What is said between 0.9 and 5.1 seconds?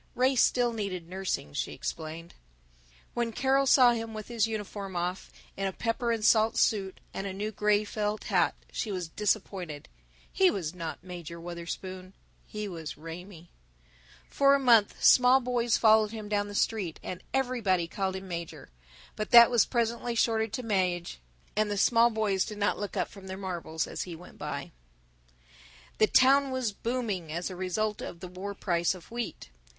nursing, she explained. When Carol saw him with his uniform